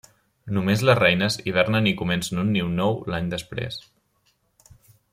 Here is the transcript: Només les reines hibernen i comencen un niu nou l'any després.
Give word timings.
Només 0.57 0.83
les 0.89 0.97
reines 0.99 1.37
hibernen 1.51 1.89
i 1.91 1.93
comencen 2.01 2.41
un 2.45 2.49
niu 2.57 2.73
nou 2.81 2.99
l'any 3.13 3.31
després. 3.37 3.81